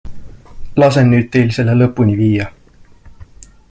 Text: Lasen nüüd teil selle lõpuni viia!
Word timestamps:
Lasen 0.83 1.11
nüüd 1.15 1.29
teil 1.37 1.53
selle 1.59 1.77
lõpuni 1.83 2.19
viia! 2.25 2.51